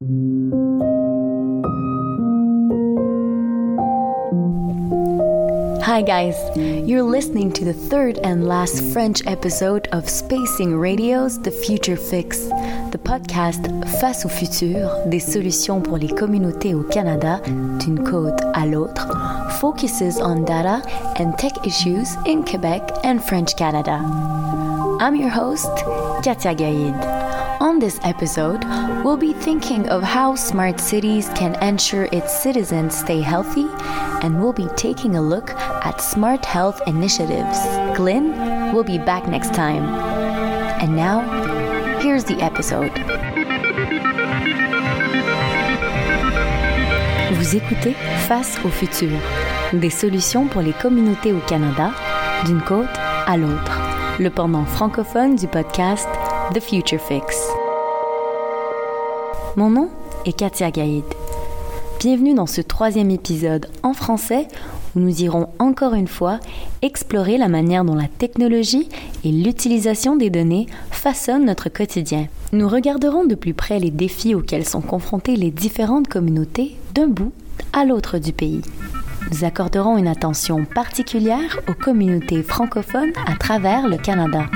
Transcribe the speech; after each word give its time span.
Hi, 0.00 0.06
guys. 6.06 6.36
You're 6.56 7.02
listening 7.02 7.50
to 7.54 7.64
the 7.64 7.72
third 7.72 8.18
and 8.18 8.46
last 8.46 8.80
French 8.92 9.26
episode 9.26 9.88
of 9.88 10.08
Spacing 10.08 10.78
Radio's 10.78 11.42
The 11.42 11.50
Future 11.50 11.96
Fix, 11.96 12.46
the 12.92 13.00
podcast 13.02 13.66
Face 13.98 14.24
au 14.24 14.28
futur, 14.28 14.88
des 15.08 15.18
solutions 15.18 15.80
pour 15.80 15.98
les 15.98 16.14
communautés 16.14 16.76
au 16.76 16.84
Canada, 16.84 17.40
d'une 17.80 18.04
côte 18.04 18.40
à 18.54 18.66
l'autre, 18.66 19.08
focuses 19.58 20.20
on 20.20 20.44
data 20.44 20.80
and 21.18 21.32
tech 21.38 21.66
issues 21.66 22.14
in 22.24 22.44
Quebec 22.44 22.84
and 23.02 23.18
French 23.18 23.56
Canada. 23.56 24.00
I'm 25.00 25.16
your 25.16 25.30
host, 25.30 25.72
Katia 26.22 26.54
Gaïd. 26.54 27.17
On 27.60 27.80
this 27.80 27.98
episode, 28.04 28.64
we'll 29.02 29.16
be 29.16 29.32
thinking 29.32 29.88
of 29.88 30.00
how 30.00 30.36
smart 30.36 30.78
cities 30.78 31.28
can 31.34 31.56
ensure 31.56 32.04
its 32.12 32.32
citizens 32.40 32.96
stay 32.96 33.20
healthy, 33.20 33.66
and 34.22 34.40
we'll 34.40 34.52
be 34.52 34.68
taking 34.76 35.16
a 35.16 35.20
look 35.20 35.50
at 35.84 36.00
smart 36.00 36.44
health 36.44 36.80
initiatives. 36.86 37.58
Glenn 37.96 38.72
will 38.72 38.84
be 38.84 38.96
back 38.96 39.26
next 39.26 39.54
time. 39.54 39.82
And 40.80 40.94
now, 40.94 41.18
here's 41.98 42.22
the 42.22 42.40
episode. 42.40 42.92
Vous 47.32 47.56
écoutez 47.56 47.96
Face 48.28 48.56
au 48.64 48.68
futur, 48.68 49.18
des 49.72 49.90
solutions 49.90 50.46
pour 50.46 50.62
les 50.62 50.74
communautés 50.74 51.32
au 51.32 51.40
Canada, 51.40 51.90
d'une 52.46 52.62
côte 52.62 52.86
à 53.26 53.36
l'autre, 53.36 53.80
le 54.20 54.30
pendant 54.30 54.64
francophone 54.64 55.34
du 55.34 55.48
podcast 55.48 56.08
The 56.54 56.60
Future 56.60 56.98
Fix. 56.98 57.46
Mon 59.56 59.68
nom 59.68 59.90
est 60.24 60.32
Katia 60.32 60.70
Gaïd. 60.70 61.04
Bienvenue 62.00 62.32
dans 62.32 62.46
ce 62.46 62.62
troisième 62.62 63.10
épisode 63.10 63.66
en 63.82 63.92
français 63.92 64.48
où 64.96 65.00
nous 65.00 65.22
irons 65.22 65.48
encore 65.58 65.92
une 65.92 66.08
fois 66.08 66.40
explorer 66.80 67.36
la 67.36 67.48
manière 67.48 67.84
dont 67.84 67.94
la 67.94 68.08
technologie 68.08 68.88
et 69.24 69.30
l'utilisation 69.30 70.16
des 70.16 70.30
données 70.30 70.68
façonnent 70.90 71.44
notre 71.44 71.68
quotidien. 71.68 72.28
Nous 72.52 72.66
regarderons 72.68 73.26
de 73.26 73.34
plus 73.34 73.52
près 73.52 73.78
les 73.78 73.90
défis 73.90 74.34
auxquels 74.34 74.66
sont 74.66 74.80
confrontées 74.80 75.36
les 75.36 75.50
différentes 75.50 76.08
communautés 76.08 76.76
d'un 76.94 77.08
bout 77.08 77.32
à 77.74 77.84
l'autre 77.84 78.16
du 78.16 78.32
pays. 78.32 78.62
Nous 79.30 79.44
accorderons 79.44 79.98
une 79.98 80.08
attention 80.08 80.64
particulière 80.64 81.60
aux 81.68 81.74
communautés 81.74 82.42
francophones 82.42 83.12
à 83.26 83.36
travers 83.36 83.86
le 83.86 83.98
Canada. 83.98 84.46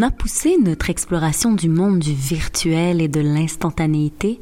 On 0.00 0.02
a 0.02 0.10
poussé 0.10 0.56
notre 0.56 0.88
exploration 0.88 1.52
du 1.52 1.68
monde 1.68 1.98
du 1.98 2.14
virtuel 2.14 3.02
et 3.02 3.08
de 3.08 3.20
l'instantanéité 3.20 4.40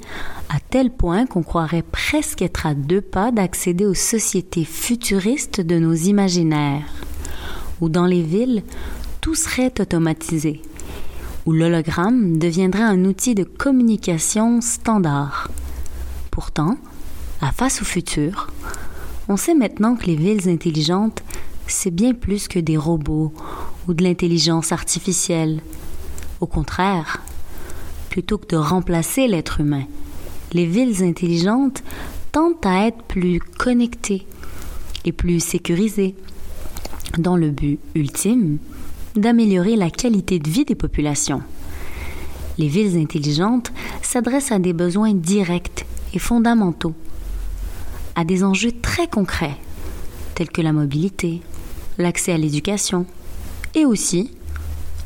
à 0.48 0.61
tel 0.61 0.89
point 0.89 1.27
qu'on 1.27 1.42
croirait 1.42 1.83
presque 1.83 2.42
être 2.42 2.65
à 2.65 2.75
deux 2.75 3.00
pas 3.00 3.33
d'accéder 3.33 3.84
aux 3.84 3.92
sociétés 3.92 4.65
futuristes 4.65 5.60
de 5.60 5.81
nos 5.81 5.94
imaginaires, 5.94 6.84
où 7.81 7.88
dans 7.88 8.06
les 8.06 8.22
villes, 8.22 8.62
tout 9.21 9.34
serait 9.34 9.72
automatisé, 9.81 10.62
où 11.44 11.50
l'hologramme 11.50 12.38
deviendrait 12.38 12.84
un 12.84 13.05
outil 13.05 13.34
de 13.34 13.43
communication 13.43 14.61
standard. 14.61 15.50
Pourtant, 16.31 16.78
à 17.41 17.50
face 17.50 17.82
au 17.82 17.84
futur, 17.84 18.53
on 19.28 19.37
sait 19.37 19.55
maintenant 19.55 19.97
que 19.97 20.06
les 20.06 20.15
villes 20.15 20.49
intelligentes, 20.49 21.25
c'est 21.66 21.91
bien 21.91 22.15
plus 22.15 22.47
que 22.47 22.61
des 22.61 22.77
robots 22.77 23.32
ou 23.88 23.94
de 23.94 24.04
l'intelligence 24.04 24.71
artificielle. 24.71 25.60
Au 26.41 26.47
contraire, 26.47 27.22
plutôt 28.10 28.38
que 28.38 28.47
de 28.47 28.56
remplacer 28.56 29.26
l'être 29.26 29.60
humain, 29.60 29.84
les 30.53 30.66
villes 30.66 31.03
intelligentes 31.03 31.82
tentent 32.31 32.65
à 32.66 32.87
être 32.87 33.03
plus 33.03 33.41
connectées 33.41 34.26
et 35.04 35.12
plus 35.12 35.41
sécurisées, 35.41 36.15
dans 37.19 37.37
le 37.37 37.50
but 37.50 37.81
ultime 37.94 38.59
d'améliorer 39.16 39.76
la 39.76 39.91
qualité 39.91 40.38
de 40.38 40.49
vie 40.49 40.65
des 40.65 40.75
populations. 40.75 41.43
Les 42.59 42.69
villes 42.69 42.99
intelligentes 42.99 43.72
s'adressent 44.03 44.53
à 44.53 44.59
des 44.59 44.72
besoins 44.72 45.15
directs 45.15 45.87
et 46.12 46.19
fondamentaux, 46.19 46.94
à 48.15 48.25
des 48.25 48.44
enjeux 48.44 48.72
très 48.82 49.09
concrets, 49.09 49.56
tels 50.34 50.50
que 50.50 50.60
la 50.60 50.72
mobilité, 50.72 51.41
l'accès 51.99 52.32
à 52.32 52.38
l'éducation, 52.38 53.06
et 53.75 53.84
aussi 53.84 54.31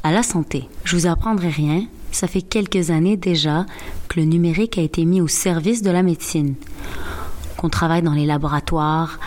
à 0.02 0.12
la 0.12 0.22
santé. 0.22 0.68
Je 0.84 0.96
vous 0.96 1.06
apprendrai 1.06 1.48
rien, 1.48 1.86
ça 2.10 2.26
fait 2.26 2.42
quelques 2.42 2.90
années 2.90 3.16
déjà 3.16 3.66
que 4.08 4.20
le 4.20 4.26
numérique 4.26 4.78
a 4.78 4.82
été 4.82 5.04
mis 5.04 5.20
au 5.20 5.28
service 5.28 5.82
de 5.82 5.90
la 5.90 6.02
médecine, 6.02 6.54
qu'on 7.56 7.68
travaille 7.68 8.02
dans 8.02 8.12
les 8.12 8.26
laboratoires 8.26 9.18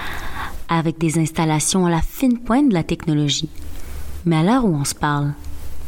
avec 0.68 0.98
des 0.98 1.20
installations 1.20 1.86
à 1.86 1.90
la 1.90 2.02
fine 2.02 2.40
pointe 2.40 2.70
de 2.70 2.74
la 2.74 2.84
technologie. 2.84 3.50
Mais 4.26 4.38
à 4.38 4.44
l'heure 4.44 4.66
où 4.66 4.76
on 4.76 4.86
se 4.86 4.96
parle, 4.96 5.34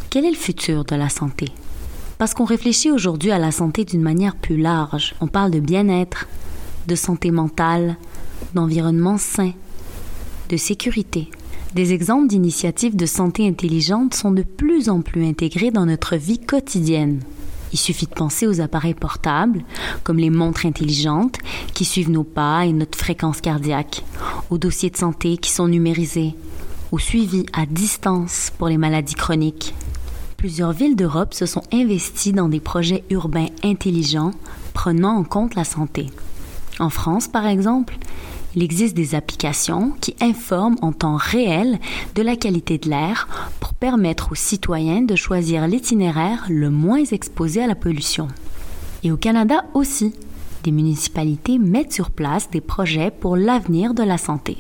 quel 0.10 0.26
est 0.26 0.32
le 0.32 0.36
futur 0.36 0.86
de 0.86 0.96
la 0.96 1.10
santé? 1.10 1.48
Parce 2.18 2.34
qu'on 2.34 2.46
réfléchit 2.46 2.92
aujourd'hui 2.92 3.32
à 3.32 3.40
la 3.40 3.52
santé 3.52 3.86
d'une 3.86 4.02
manière 4.02 4.36
plus 4.36 4.58
large. 4.58 5.16
On 5.22 5.28
parle 5.28 5.52
de 5.52 5.60
bien-être, 5.60 6.28
de 6.88 6.96
santé 6.96 7.32
mentale, 7.32 7.98
d'environnement 8.54 9.18
sain, 9.18 9.52
de 10.50 10.58
sécurité. 10.58 11.30
Des 11.78 11.94
exemples 11.94 12.26
d'initiatives 12.26 12.96
de 12.96 13.06
santé 13.06 13.48
intelligente 13.48 14.16
sont 14.16 14.32
de 14.32 14.42
plus 14.42 14.90
en 14.90 15.02
plus 15.02 15.28
intégrés 15.28 15.70
dans 15.70 15.86
notre 15.86 16.16
vie 16.16 16.40
quotidienne. 16.40 17.20
Il 17.72 17.78
suffit 17.78 18.08
de 18.08 18.16
penser 18.16 18.48
aux 18.48 18.62
appareils 18.62 18.96
portables, 18.96 19.64
comme 20.04 20.18
les 20.18 20.32
montres 20.32 20.66
intelligentes, 20.66 21.38
qui 21.76 21.86
suivent 21.86 22.10
nos 22.10 22.24
pas 22.24 22.66
et 22.66 22.74
notre 22.74 22.98
fréquence 22.98 23.42
cardiaque, 23.42 24.04
aux 24.50 24.58
dossiers 24.58 24.90
de 24.90 24.98
santé 24.98 25.38
qui 25.38 25.52
sont 25.52 25.68
numérisés, 25.68 26.34
au 26.92 26.98
suivi 26.98 27.46
à 27.54 27.68
distance 27.68 28.52
pour 28.58 28.70
les 28.70 28.80
maladies 28.80 29.14
chroniques. 29.14 29.76
Plusieurs 30.36 30.74
villes 30.74 30.96
d'Europe 30.96 31.36
se 31.36 31.46
sont 31.46 31.62
investies 31.72 32.34
dans 32.34 32.50
des 32.50 32.60
projets 32.60 33.04
urbains 33.12 33.50
intelligents 33.64 34.32
prenant 34.74 35.16
en 35.16 35.24
compte 35.24 35.54
la 35.54 35.64
santé. 35.64 36.08
En 36.80 36.90
France, 36.90 37.28
par 37.28 37.46
exemple, 37.46 38.00
il 38.58 38.64
existe 38.64 38.96
des 38.96 39.14
applications 39.14 39.92
qui 40.02 40.16
informent 40.20 40.78
en 40.82 40.92
temps 40.92 41.16
réel 41.16 41.78
de 42.16 42.24
la 42.24 42.36
qualité 42.36 42.80
de 42.80 42.90
l'air 42.90 43.28
pour 43.60 43.76
permettre 43.76 44.32
aux 44.32 44.36
citoyens 44.36 45.04
de 45.04 45.16
choisir 45.16 45.68
l'itinéraire 45.68 46.48
le 46.50 46.72
moins 46.72 47.04
exposé 47.04 47.62
à 47.62 47.68
la 47.68 47.76
pollution. 47.76 48.30
Et 49.04 49.12
au 49.12 49.18
Canada 49.18 49.66
aussi, 49.76 50.16
des 50.64 50.72
municipalités 50.72 51.60
mettent 51.60 51.94
sur 51.94 52.10
place 52.10 52.50
des 52.50 52.62
projets 52.62 53.12
pour 53.12 53.38
l'avenir 53.38 53.94
de 53.94 54.02
la 54.02 54.18
santé. 54.18 54.58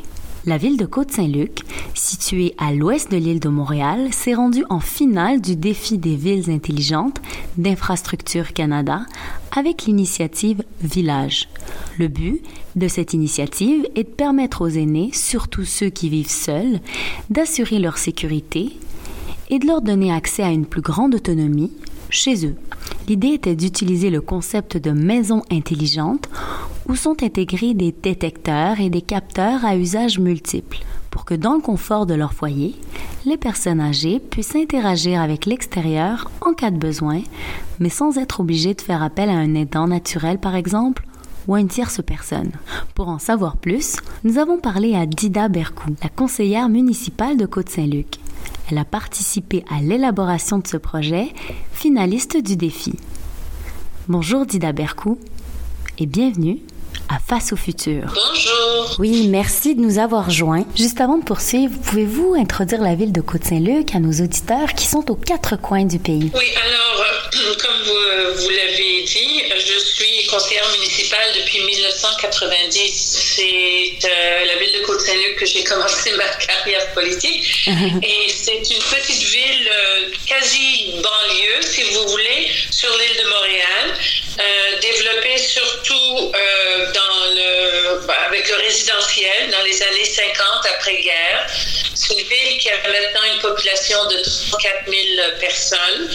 La 0.47 0.57
ville 0.57 0.77
de 0.77 0.85
Côte-Saint-Luc, 0.85 1.59
située 1.93 2.55
à 2.57 2.71
l'ouest 2.71 3.11
de 3.11 3.17
l'île 3.17 3.41
de 3.41 3.49
Montréal, 3.49 4.13
s'est 4.13 4.33
rendue 4.33 4.63
en 4.69 4.79
finale 4.79 5.41
du 5.41 5.57
défi 5.57 5.97
des 5.97 6.15
villes 6.15 6.49
intelligentes 6.49 7.19
d'Infrastructure 7.57 8.53
Canada 8.53 9.01
avec 9.53 9.83
l'initiative 9.83 10.63
Village. 10.81 11.49
Le 11.99 12.07
but 12.07 12.41
de 12.77 12.87
cette 12.87 13.13
initiative 13.13 13.89
est 13.95 14.05
de 14.05 14.09
permettre 14.09 14.61
aux 14.61 14.69
aînés, 14.69 15.09
surtout 15.11 15.65
ceux 15.65 15.89
qui 15.89 16.07
vivent 16.07 16.29
seuls, 16.29 16.79
d'assurer 17.29 17.79
leur 17.79 17.97
sécurité 17.97 18.71
et 19.49 19.59
de 19.59 19.67
leur 19.67 19.81
donner 19.81 20.13
accès 20.13 20.43
à 20.43 20.51
une 20.51 20.65
plus 20.65 20.81
grande 20.81 21.15
autonomie 21.15 21.73
chez 22.09 22.45
eux. 22.45 22.55
L'idée 23.09 23.33
était 23.33 23.57
d'utiliser 23.57 24.09
le 24.09 24.21
concept 24.21 24.77
de 24.77 24.91
maison 24.91 25.41
intelligente 25.51 26.29
où 26.87 26.95
sont 26.95 27.23
intégrés 27.23 27.73
des 27.73 27.91
détecteurs 27.91 28.79
et 28.79 28.89
des 28.89 29.01
capteurs 29.01 29.65
à 29.65 29.75
usage 29.75 30.19
multiple 30.19 30.79
pour 31.11 31.25
que 31.25 31.33
dans 31.33 31.55
le 31.55 31.61
confort 31.61 32.05
de 32.05 32.13
leur 32.13 32.33
foyer, 32.33 32.75
les 33.25 33.37
personnes 33.37 33.81
âgées 33.81 34.19
puissent 34.19 34.55
interagir 34.55 35.21
avec 35.21 35.45
l'extérieur 35.45 36.29
en 36.41 36.53
cas 36.53 36.71
de 36.71 36.77
besoin, 36.77 37.21
mais 37.79 37.89
sans 37.89 38.17
être 38.17 38.39
obligées 38.39 38.73
de 38.73 38.81
faire 38.81 39.01
appel 39.01 39.29
à 39.29 39.33
un 39.33 39.55
aidant 39.55 39.87
naturel 39.87 40.37
par 40.37 40.55
exemple 40.55 41.05
ou 41.47 41.55
à 41.55 41.59
une 41.59 41.69
tierce 41.69 42.01
personne. 42.05 42.51
Pour 42.93 43.07
en 43.07 43.19
savoir 43.19 43.57
plus, 43.57 43.95
nous 44.23 44.37
avons 44.37 44.59
parlé 44.59 44.95
à 44.95 45.05
Dida 45.05 45.47
Bercou, 45.47 45.95
la 46.03 46.09
conseillère 46.09 46.69
municipale 46.69 47.37
de 47.37 47.45
Côte-Saint-Luc. 47.45 48.17
Elle 48.69 48.77
a 48.77 48.85
participé 48.85 49.63
à 49.69 49.81
l'élaboration 49.81 50.59
de 50.59 50.67
ce 50.67 50.77
projet, 50.77 51.33
finaliste 51.71 52.37
du 52.37 52.57
défi. 52.57 52.93
Bonjour 54.09 54.45
Dida 54.45 54.73
Bercou 54.73 55.17
et 55.97 56.05
bienvenue 56.05 56.59
à 57.09 57.19
Face 57.27 57.51
au 57.51 57.57
futur. 57.57 58.03
Bonjour. 58.13 58.95
Oui, 58.99 59.27
merci 59.27 59.75
de 59.75 59.81
nous 59.81 59.99
avoir 59.99 60.29
joints. 60.29 60.65
Juste 60.75 61.01
avant 61.01 61.17
de 61.17 61.23
poursuivre, 61.23 61.73
pouvez-vous 61.83 62.35
introduire 62.37 62.81
la 62.81 62.95
ville 62.95 63.11
de 63.11 63.21
Côte-Saint-Luc 63.21 63.93
à 63.93 63.99
nos 63.99 64.13
auditeurs 64.23 64.73
qui 64.73 64.87
sont 64.87 65.09
aux 65.11 65.15
quatre 65.15 65.57
coins 65.57 65.85
du 65.85 65.99
pays? 65.99 66.31
Oui, 66.33 66.45
alors, 66.55 67.05
euh, 67.05 67.55
comme 67.61 67.81
vous, 67.83 68.43
vous 68.43 68.49
l'avez 68.49 69.03
dit, 69.03 69.43
je 69.57 69.79
suis 69.79 70.27
conseillère 70.27 70.69
municipale 70.71 71.33
depuis 71.39 71.59
1990. 71.59 72.91
C'est 73.35 74.07
euh, 74.07 74.45
la 74.45 74.55
ville 74.57 74.79
de 74.79 74.85
Côte-Saint-Luc 74.85 75.35
que 75.37 75.45
j'ai 75.45 75.63
commencé 75.63 76.11
ma 76.17 76.27
carrière 76.45 76.93
politique. 76.93 77.67
Et 77.67 78.29
c'est 78.29 78.57
une 78.57 78.83
petite 78.83 79.23
ville 79.23 79.69
euh, 79.69 80.09
quasi 80.25 80.93
banlieue, 81.01 81.61
si 81.61 81.83
vous 81.83 82.07
voulez, 82.07 82.47
sur 82.71 82.89
l'île 82.89 83.23
de 83.23 83.29
Montréal, 83.29 83.97
euh, 84.39 84.79
développée 84.79 85.37
surtout 85.39 86.31
euh, 86.35 86.85
bah, 88.05 88.13
avec 88.27 88.47
le 88.47 88.55
résidentiel 88.55 89.49
dans 89.51 89.63
les 89.63 89.81
années 89.81 90.05
50 90.05 90.37
après-guerre. 90.75 91.47
C'est 91.95 92.13
une 92.13 92.27
ville 92.27 92.57
qui 92.59 92.69
a 92.69 92.77
maintenant 92.87 93.33
une 93.33 93.39
population 93.39 93.97
de 94.05 94.17
34 94.51 94.89
000 94.89 95.01
personnes 95.39 96.09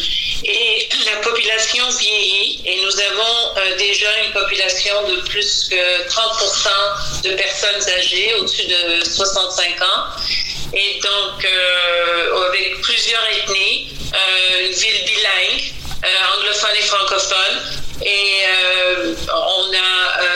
et 0.44 0.88
la 1.04 1.16
population 1.20 1.88
vieillit 1.90 2.60
et 2.64 2.76
nous 2.82 3.00
avons 3.00 3.56
euh, 3.56 3.76
déjà 3.76 4.06
une 4.24 4.32
population 4.32 5.08
de 5.08 5.16
plus 5.22 5.68
que 5.68 6.08
30% 6.08 7.22
de 7.24 7.34
personnes 7.34 7.88
âgées 7.96 8.34
au-dessus 8.34 8.66
de 8.66 9.04
65 9.04 9.82
ans 9.82 10.04
et 10.74 11.00
donc 11.00 11.46
avec 12.48 12.80
plusieurs 12.80 13.22
ethnies, 13.30 13.88
une 14.64 14.72
ville 14.72 15.04
bilingue, 15.04 15.72
euh, 16.04 16.36
anglophone 16.36 16.76
et 16.78 16.82
francophone. 16.82 17.56
Et 18.04 18.44
euh, 18.48 19.14
on 19.28 19.72
a 19.72 20.31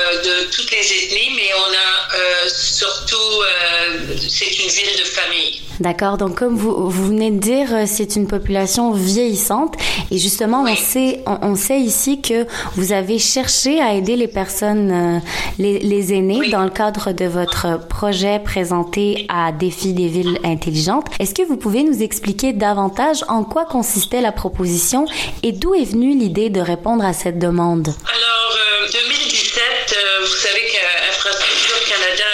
c'est 4.39 4.63
une 4.63 4.69
ville 4.71 4.99
de 4.99 5.05
famille. 5.05 5.61
D'accord, 5.81 6.17
donc 6.17 6.37
comme 6.39 6.57
vous, 6.57 6.89
vous 6.91 7.07
venez 7.09 7.31
de 7.31 7.39
dire, 7.39 7.69
euh, 7.75 7.85
c'est 7.87 8.17
une 8.17 8.27
population 8.27 8.93
vieillissante 8.93 9.75
et 10.11 10.17
justement 10.19 10.65
on 10.67 10.75
sait 10.77 11.21
on, 11.27 11.39
on 11.43 11.55
sait 11.55 11.79
ici 11.81 12.21
que 12.23 12.47
vous 12.77 12.93
avez 12.93 13.19
cherché 13.19 13.81
à 13.81 13.93
aider 13.95 14.17
les 14.17 14.27
personnes 14.29 14.91
euh, 14.91 15.19
les, 15.59 15.79
les 15.81 16.15
aînés 16.15 16.39
Oui. 16.39 16.51
dans 16.51 16.63
le 16.65 16.71
cadre 16.71 17.13
de 17.13 17.27
votre 17.27 17.87
projet 17.89 18.39
présenté 18.43 19.27
à 19.29 19.53
Défi 19.53 19.93
des 19.93 20.09
villes 20.09 20.39
intelligentes. 20.45 21.07
Est-ce 21.19 21.35
que 21.35 21.43
vous 21.43 21.57
pouvez 21.59 21.83
nous 21.83 22.03
expliquer 22.03 22.53
davantage 22.55 23.25
en 23.29 23.45
quoi 23.45 23.65
consistait 23.67 24.21
la 24.23 24.33
proposition 24.33 25.05
et 25.43 25.53
d'où 25.53 25.75
est 25.75 25.85
venue 25.85 26.15
l'idée 26.17 26.49
de 26.51 26.61
répondre 26.61 27.05
à 27.05 27.13
cette 27.13 27.39
demande? 27.39 27.89
Alors, 27.89 28.57
euh, 28.85 28.87
2017, 28.93 29.63
euh, 29.93 30.25
vous 30.25 30.27
savez 30.37 30.63
qu'Infrastructure 30.73 31.81
Canada 31.89 32.25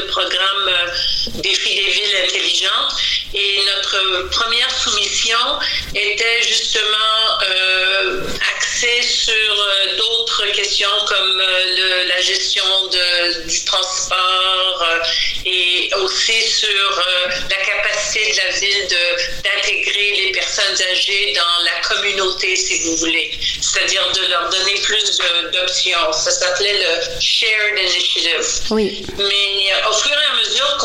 le 0.00 0.06
programme 0.06 0.68
euh, 0.68 1.40
Défi 1.42 1.74
des 1.74 1.90
villes 1.90 2.16
intelligentes. 2.24 2.94
Et 3.34 3.60
notre 3.64 4.28
première 4.30 4.70
soumission 4.70 5.38
était 5.94 6.42
justement 6.42 7.38
euh, 7.48 8.22
axée 8.56 9.02
sur 9.02 9.34
euh, 9.34 9.96
d'autres 9.96 10.46
questions 10.52 10.88
comme 11.06 11.42
la 12.08 12.20
gestion 12.20 12.64
du 13.46 13.64
transport 13.64 14.84
et 15.46 15.90
aussi 16.02 16.42
sur 16.42 16.68
euh, 16.68 17.28
la 17.50 17.56
capacité 17.56 18.32
de 18.32 18.36
la 18.36 18.50
ville 18.58 18.88
d'intégrer 19.44 20.10
les 20.24 20.32
personnes 20.32 20.76
âgées 20.92 21.32
dans 21.34 21.64
la 21.64 21.80
communauté, 21.88 22.56
si 22.56 22.78
vous 22.80 22.96
voulez, 22.96 23.30
c'est-à-dire 23.60 24.10
de 24.12 24.26
leur 24.26 24.48
donner 24.50 24.74
plus 24.82 25.18
d'options. 25.52 26.12
Ça 26.12 26.30
s'appelait 26.30 26.78
le 26.78 27.20
Shared 27.20 27.78
Initiative. 27.78 28.46
Oui. 28.70 29.02
Mais 29.16 29.72
euh, 29.72 29.90
au 29.90 29.92
fur 29.94 30.12
et 30.12 30.32
à 30.32 30.34
mesure 30.36 30.76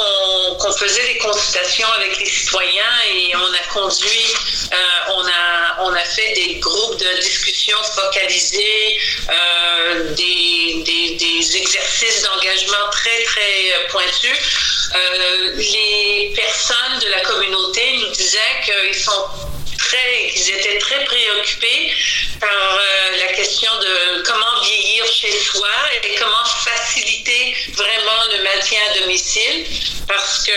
qu'on 0.60 0.72
faisait 0.74 1.06
des 1.14 1.18
consultations 1.20 1.88
avec 1.94 2.18
les 2.20 2.26
citoyens 2.26 2.96
et 3.14 3.36
on 3.36 3.54
a 3.54 3.74
conduit, 3.74 4.34
euh, 4.72 4.78
on, 5.10 5.26
a, 5.28 5.84
on 5.84 5.94
a 5.94 6.04
fait 6.04 6.34
des 6.34 6.56
groupes 6.56 6.98
de 7.00 7.22
discussion 7.22 7.78
focalisés, 7.96 8.98
euh, 9.30 10.14
des, 10.14 10.84
des, 10.84 11.16
des 11.16 11.58
exercices 11.58 12.22
d'engagement 12.24 12.90
très, 12.92 13.24
très 13.24 13.88
pointus. 13.90 14.38
Euh, 14.96 15.56
les 15.56 16.34
personnes 16.36 17.00
de 17.02 17.10
la 17.10 17.22
communauté 17.22 17.82
nous 18.00 18.12
disaient 18.12 18.62
qu'ils 18.64 20.52
étaient 20.52 20.78
très 20.80 21.04
préoccupés 21.06 21.92
par 22.40 22.50
euh, 22.80 23.18
la 23.18 23.34
question 23.34 23.72
de 23.80 24.22
comment 24.24 24.62
vieillir 24.64 25.06
chez 25.08 25.32
soi 25.32 25.68
et 26.04 26.16
comment 26.16 26.46
faciliter 26.64 27.56
vraiment 27.74 28.24
le 28.32 28.44
maintien 28.44 28.80
à 28.92 29.00
domicile 29.00 29.66
parce 30.08 30.44
que 30.46 30.52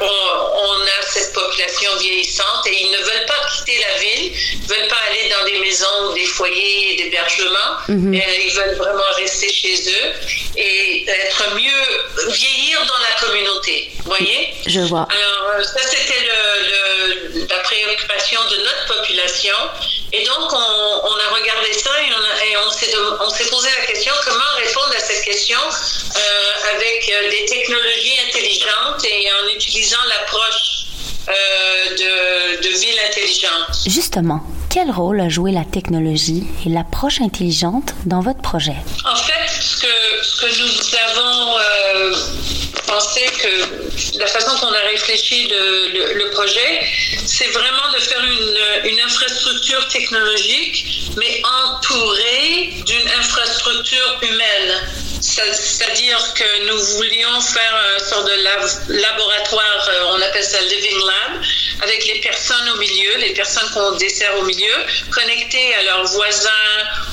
on, 0.00 0.06
on 0.06 0.80
a 0.82 1.02
cette 1.06 1.32
population 1.32 1.94
vieillissante 1.96 2.66
et 2.66 2.82
ils 2.82 2.90
ne 2.90 2.98
veulent 2.98 3.26
pas 3.26 3.40
quitter 3.54 3.78
la 3.80 3.98
ville, 3.98 4.32
ils 4.52 4.68
veulent 4.68 4.88
pas 4.88 4.96
aller 5.10 5.28
dans 5.28 5.44
des 5.44 5.58
maisons 5.58 6.10
ou 6.10 6.14
des 6.14 6.24
foyers 6.24 6.96
d'hébergement, 6.96 7.76
mais 7.88 8.24
ils 8.46 8.54
veulent 8.54 8.76
vraiment 8.76 9.10
rester 9.16 9.52
chez 9.52 9.74
eux 9.74 10.12
et 10.56 11.04
être 11.08 11.54
mieux, 11.54 12.30
vieillir 12.32 12.80
dans 12.86 12.98
la 12.98 13.26
communauté, 13.26 13.90
voyez? 14.04 14.54
Je 14.66 14.80
vois. 14.80 15.06
Alors, 15.10 15.50
euh, 15.58 15.62
ça, 15.62 15.80
c'était 15.86 16.20
le, 16.20 17.38
le- 17.40 17.46
la 17.50 17.58
préoccupation 17.58 18.40
de 18.50 18.56
notre 18.56 18.86
population. 18.96 19.54
Et 20.12 20.24
donc, 20.24 20.52
on, 20.52 21.00
on 21.04 21.16
a 21.16 21.34
regardé 21.34 21.72
ça 21.72 21.90
et 22.02 22.56
on, 22.56 23.30
s'est 23.30 23.50
posé 23.50 23.68
la 23.78 23.86
question 23.86 24.12
comment 24.24 24.54
répondre 24.56 24.92
à 24.96 25.00
cette 25.00 25.24
question 25.24 25.58
euh, 25.58 26.74
avec 26.74 27.10
euh, 27.10 27.30
des 27.30 27.44
technologies 27.46 28.18
intelligentes 28.28 29.04
et 29.04 29.28
en 29.32 29.54
utilisant 29.54 30.02
l'approche 30.08 30.86
euh, 31.28 31.90
de, 31.90 32.62
de 32.62 32.78
ville 32.78 32.98
intelligente. 33.10 33.76
Justement, 33.86 34.40
quel 34.70 34.90
rôle 34.90 35.20
a 35.20 35.28
joué 35.28 35.52
la 35.52 35.64
technologie 35.64 36.44
et 36.64 36.68
l'approche 36.68 37.20
intelligente 37.20 37.94
dans 38.04 38.20
votre 38.20 38.40
projet? 38.42 38.76
En 39.04 39.16
fait, 39.16 39.48
ce 39.48 39.76
que, 39.80 40.22
ce 40.22 40.40
que 40.40 40.46
nous 40.60 40.96
avons 41.10 41.58
euh, 41.58 42.16
pensé 42.86 43.24
que 43.42 44.18
la 44.18 44.26
façon 44.26 44.56
qu'on 44.58 44.72
a 44.72 44.80
réfléchi 44.90 45.48
le, 45.48 46.30
projet, 46.30 46.80
c'est 47.26 47.48
vraiment 47.48 47.90
de 47.94 47.98
faire 47.98 48.22
une, 48.84 49.00
infrastructure 49.00 49.86
technologique, 49.88 51.10
mais 51.16 51.42
entourée 51.62 52.74
d'une 52.84 53.08
infrastructure 53.18 54.18
humaine. 54.22 54.90
C'est-à-dire 55.20 56.34
que 56.34 56.66
nous 56.66 56.82
voulions 56.96 57.40
faire 57.40 57.74
un 57.94 57.98
sort 58.04 58.24
de 58.24 58.32
lab- 58.42 58.88
laboratoire, 58.88 59.88
euh, 59.88 60.12
on 60.14 60.22
appelle 60.22 60.44
ça 60.44 60.60
Living 60.60 60.98
Lab, 60.98 61.42
avec 61.82 62.04
les 62.06 62.20
personnes 62.20 62.68
au 62.70 62.76
milieu, 62.78 63.16
les 63.18 63.32
personnes 63.32 63.68
qu'on 63.72 63.92
dessert 63.92 64.36
au 64.38 64.42
milieu, 64.42 64.74
connectées 65.10 65.74
à 65.74 65.82
leurs 65.84 66.04
voisins, 66.06 66.50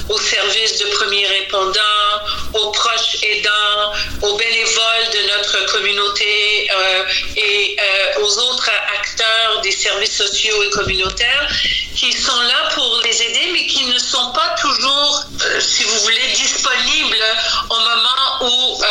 aux 0.09 0.19
services 0.19 0.79
de 0.79 0.85
premiers 0.95 1.25
répondants, 1.27 2.19
aux 2.53 2.71
proches 2.71 3.17
aidants, 3.21 3.93
aux 4.21 4.35
bénévoles 4.35 5.09
de 5.13 5.27
notre 5.35 5.65
communauté 5.71 6.69
euh, 6.71 7.03
et 7.37 7.77
euh, 7.79 8.21
aux 8.21 8.37
autres 8.39 8.69
acteurs 8.99 9.61
des 9.61 9.71
services 9.71 10.17
sociaux 10.17 10.61
et 10.63 10.69
communautaires 10.71 11.47
qui 11.95 12.11
sont 12.11 12.41
là 12.41 12.69
pour 12.73 13.01
les 13.05 13.21
aider, 13.21 13.49
mais 13.53 13.65
qui 13.67 13.85
ne 13.85 13.97
sont 13.97 14.31
pas 14.31 14.55
toujours, 14.59 15.23
euh, 15.45 15.59
si 15.61 15.83
vous 15.83 15.99
voulez, 15.99 16.27
disponibles 16.33 17.23
au 17.69 17.79
moment 17.79 18.41
où 18.41 18.81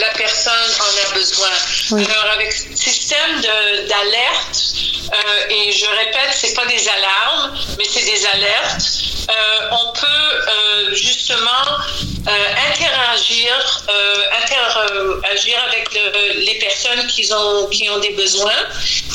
la 0.00 0.10
personne 0.10 0.52
en 0.80 1.10
a 1.10 1.14
besoin. 1.14 1.48
Oui. 1.92 2.04
Alors, 2.04 2.32
avec 2.34 2.52
ce 2.52 2.76
système 2.76 3.40
d'alerte, 3.40 4.58
et 5.50 5.72
je 5.72 5.86
répète, 5.86 6.30
c'est 6.32 6.54
pas 6.54 6.66
des 6.66 6.88
alarmes, 6.88 7.58
mais 7.78 7.84
c'est 7.88 8.04
des 8.04 8.26
alertes, 8.26 9.07
on 9.72 9.92
peut 9.92 10.06
euh, 10.06 10.94
justement 10.94 11.64
euh, 12.26 12.30
interagir, 12.70 13.84
euh, 13.88 14.22
interagir 14.42 15.56
avec 15.68 15.88
le- 15.94 16.40
les 16.44 16.54
personnes 16.58 17.06
qui 17.06 17.30
ont, 17.32 17.66
qui 17.68 17.88
ont 17.90 17.98
des 17.98 18.10
besoins 18.10 18.60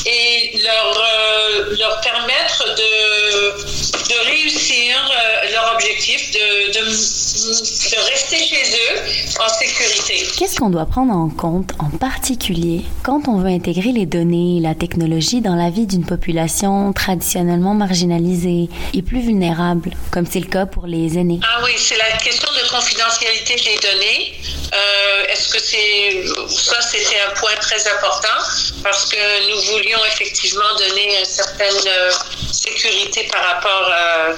et 0.06 0.52
leur, 0.64 0.98
euh, 0.98 1.76
permettre 2.02 2.76
de, 2.76 4.14
réussir 4.26 4.96
euh, 4.98 5.52
leur 5.52 5.74
objectif, 5.74 6.32
de, 6.32 6.72
de 6.72 8.00
rester 8.12 8.38
chez 8.46 8.64
eux 8.74 9.02
en 9.40 9.50
sécurité. 9.50 10.28
Qu'est-ce 10.38 10.60
qu'on 10.60 10.70
doit 10.70 10.86
prendre 10.86 11.14
en 11.14 11.30
compte 11.30 11.72
en 11.80 11.90
particulier 11.90 12.82
quand 13.04 13.28
on 13.28 13.38
veut 13.38 13.50
intégrer 13.50 13.92
les 13.92 14.06
données 14.06 14.58
et 14.58 14.60
la 14.60 14.76
technologie 14.76 15.42
dans 15.42 15.56
la 15.56 15.70
vie 15.70 15.88
d'une 15.88 16.06
population 16.06 16.94
traditionnellement 16.94 17.74
marginalisée 17.74 18.70
et 18.94 19.02
plus 19.02 19.22
vulnérable, 19.22 19.92
comme 20.12 20.26
c'est 20.26 20.40
le 20.40 20.48
cas 20.48 20.66
pour 20.66 20.86
les 20.86 21.18
aînés? 21.18 21.40
Ah 21.44 21.62
oui, 21.64 21.72
c'est 21.78 21.98
la 21.98 22.18
question 22.18 22.50
de 22.52 22.70
confidentialité 22.70 23.56
des 23.56 23.80
données. 23.88 24.34
Euh, 24.74 25.26
est-ce 25.30 25.50
que 25.50 25.60
c'est 25.60 26.24
ça 26.50 26.82
c'était 26.82 27.20
un 27.20 27.30
point 27.32 27.56
très 27.62 27.88
important 27.90 28.40
parce 28.82 29.06
que 29.06 29.50
nous 29.50 29.62
voulions 29.74 30.04
effectivement 30.06 30.76
donner 30.80 31.20
une 31.20 31.26
certaine 31.26 31.88
euh, 31.88 32.12
sécurité 32.52 33.28
par 33.32 33.44
rapport 33.44 33.92
euh, 33.92 34.34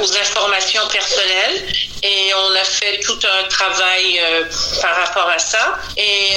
aux 0.00 0.16
informations 0.16 0.82
personnelles 0.88 1.66
et 2.02 2.32
on 2.34 2.54
a 2.56 2.64
fait 2.64 2.98
tout 3.00 3.18
un 3.22 3.46
travail 3.48 4.20
par 4.80 4.96
rapport 4.96 5.28
à 5.28 5.38
ça. 5.38 5.78
Et 5.96 6.28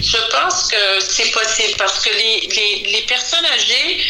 je 0.00 0.16
pense 0.30 0.68
que 0.68 1.00
c'est 1.00 1.30
possible 1.30 1.74
parce 1.78 2.00
que 2.00 2.10
les, 2.10 2.82
les 2.86 3.02
personnes 3.02 3.46
âgées 3.46 4.00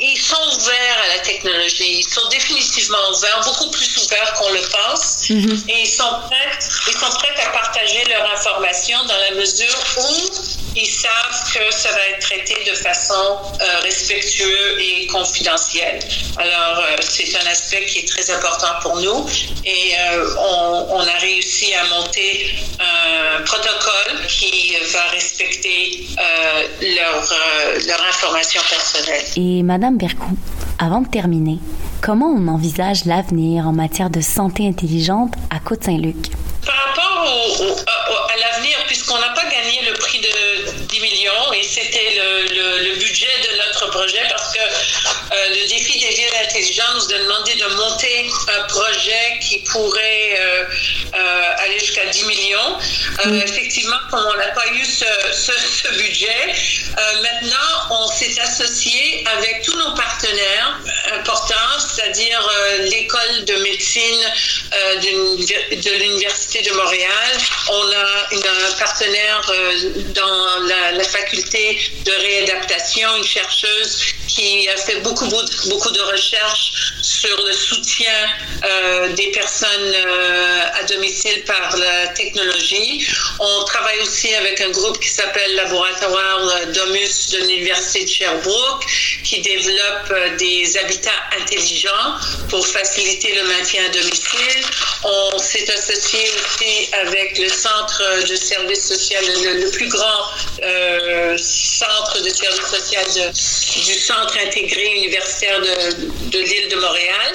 ils 0.00 0.18
sont 0.18 0.42
ouverts 0.56 0.98
à 1.04 1.16
la 1.16 1.18
technologie. 1.20 1.98
Ils 1.98 2.08
sont 2.08 2.26
définitivement 2.28 2.98
ouverts, 3.14 3.40
beaucoup 3.44 3.70
plus 3.70 3.96
ouverts 4.04 4.32
qu'on 4.34 4.50
le 4.52 4.60
pense. 4.60 5.30
Mhm. 5.30 5.64
Et 5.68 5.80
ils 5.82 5.86
sont, 5.86 6.10
prêts, 6.26 6.58
ils 6.88 6.96
sont 6.96 7.10
prêts 7.18 7.34
à 7.46 7.50
partager 7.50 8.04
leurs 8.04 8.30
informations 8.32 9.04
dans 9.04 9.16
la 9.16 9.30
mesure 9.32 9.74
où 9.98 10.57
ils 10.78 10.86
savent 10.86 11.52
que 11.52 11.74
ça 11.74 11.90
va 11.90 11.98
être 12.10 12.20
traité 12.20 12.54
de 12.70 12.76
façon 12.76 13.14
euh, 13.14 13.80
respectueuse 13.82 14.78
et 14.80 15.06
confidentielle. 15.06 15.98
Alors, 16.36 16.78
euh, 16.78 16.96
c'est 17.00 17.34
un 17.36 17.46
aspect 17.50 17.84
qui 17.86 18.00
est 18.00 18.08
très 18.08 18.30
important 18.30 18.68
pour 18.82 18.96
nous 19.00 19.26
et 19.64 19.92
euh, 19.98 20.34
on, 20.38 20.86
on, 20.90 21.00
a 21.00 21.18
réussi 21.20 21.74
à 21.74 21.84
monter 21.96 22.54
un 22.78 23.42
protocole 23.42 24.26
qui 24.28 24.76
va 24.92 25.02
respecter 25.10 26.06
leur, 26.80 27.34
leur 27.86 28.02
information 28.08 28.60
personnelle. 28.68 29.24
Et 29.36 29.62
Madame 29.62 29.96
Bercou, 29.96 30.36
avant 30.78 31.00
de 31.00 31.08
terminer, 31.08 31.58
comment 32.02 32.28
on 32.28 32.46
envisage 32.48 33.04
l'avenir 33.04 33.66
en 33.66 33.72
matière 33.72 34.10
de 34.10 34.20
santé 34.20 34.68
intelligente 34.68 35.34
à 35.50 35.58
Côte-Saint-Luc? 35.58 36.30
Par 36.64 36.76
rapport 36.76 37.24
à 37.24 38.36
l'avenir, 38.36 38.76
puisqu'on 38.86 39.18
n'a 39.18 39.30
pas 39.30 39.44
gagné 39.44 39.87
le 39.87 39.87
et 41.52 41.62
c'était 41.62 42.20
le, 42.58 42.94
budget 42.96 43.28
de 43.42 43.56
notre 43.56 43.90
projet 43.90 44.22
parce 44.30 44.52
que 44.52 44.60
euh, 44.60 45.48
le 45.50 45.68
défi 45.68 45.98
des 45.98 46.14
villes 46.14 46.34
intelligentes 46.42 46.94
nous 46.96 47.14
a 47.14 47.18
demandé 47.18 47.54
de 47.54 47.66
monter 47.74 48.30
un 48.48 48.62
projet 48.64 49.38
qui 49.40 49.58
pourrait 49.60 50.38
euh, 50.40 50.64
euh, 51.14 51.64
aller 51.64 51.78
jusqu'à 51.78 52.06
10 52.06 52.24
millions. 52.24 52.78
Effectivement, 53.44 53.96
comme 54.10 54.24
on 54.32 54.36
n'a 54.36 54.48
pas 54.48 54.66
eu 54.72 54.84
ce, 54.84 55.04
ce 55.32 55.88
budget, 55.96 56.54
maintenant 56.96 57.56
on 57.90 58.06
s'est 58.06 58.40
associé 58.40 59.24
avec 59.36 59.62
tous 59.62 59.76
nos 59.76 59.94
partenaires 59.94 60.80
importants, 61.14 61.78
c'est-à-dire 61.78 62.40
l'école 62.80 63.44
de 63.44 63.54
médecine 63.56 64.32
de 64.72 65.98
l'Université 65.98 66.62
de 66.62 66.72
Montréal. 66.72 67.38
On 67.70 67.92
a 67.92 68.32
une, 68.32 68.38
un 68.38 68.72
partenaire 68.78 69.42
dans 70.14 70.58
la, 70.66 70.92
la 70.92 71.04
faculté 71.04 71.78
de 72.04 72.12
réadaptation, 72.48 73.16
une 73.16 73.24
chercheuse 73.24 74.14
qui 74.38 74.68
a 74.68 74.76
fait 74.76 75.00
beaucoup, 75.00 75.26
beaucoup 75.26 75.90
de 75.90 76.00
recherches 76.00 76.92
sur 77.02 77.36
le 77.44 77.52
soutien 77.52 78.18
euh, 78.64 79.12
des 79.14 79.30
personnes 79.32 79.94
euh, 79.94 80.80
à 80.80 80.84
domicile 80.84 81.42
par 81.44 81.76
la 81.76 82.08
technologie. 82.08 83.04
On 83.40 83.64
travaille 83.64 84.00
aussi 84.00 84.32
avec 84.34 84.60
un 84.60 84.70
groupe 84.70 85.00
qui 85.00 85.08
s'appelle 85.08 85.54
Laboratoire 85.56 86.66
Domus 86.72 87.30
de 87.32 87.38
l'Université 87.38 88.04
de 88.04 88.08
Sherbrooke, 88.08 88.84
qui 89.24 89.40
développe 89.40 90.10
euh, 90.10 90.36
des 90.36 90.76
habitats 90.78 91.22
intelligents 91.40 92.14
pour 92.48 92.64
faciliter 92.66 93.34
le 93.34 93.42
maintien 93.48 93.84
à 93.86 93.88
domicile. 93.88 94.62
On 95.02 95.38
s'est 95.38 95.70
associé 95.72 96.20
aussi 96.20 96.88
avec 97.02 97.38
le 97.38 97.48
Centre 97.48 98.02
de 98.28 98.36
services 98.36 98.86
social, 98.86 99.24
le, 99.24 99.70
plus 99.70 99.88
grand 99.88 100.06
centre 101.36 102.22
de 102.22 102.30
services 102.30 102.66
social 102.66 103.04
du 103.84 103.94
Centre 103.94 104.27
intégré 104.36 104.94
universitaire 104.96 105.60
de, 105.60 106.30
de 106.30 106.38
l'île 106.38 106.68
de 106.70 106.76
Montréal. 106.76 107.32